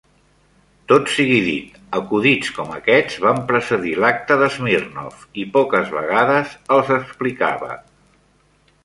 Tot 0.91 1.09
sigui 1.15 1.35
dit, 1.47 1.75
acudits 1.99 2.49
com 2.55 2.71
aquests 2.77 3.17
van 3.25 3.41
precedir 3.51 3.93
l'acte 4.05 4.39
de 4.45 4.47
Smirnoff, 4.55 5.29
i 5.45 5.45
poques 5.59 5.93
vegades 5.99 6.57
els 6.79 6.91
explicava. 6.97 7.71